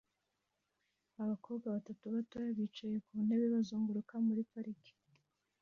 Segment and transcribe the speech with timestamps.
[1.23, 4.93] Abakobwa batatu bato bicaye ku ntebe bazunguruka muri parike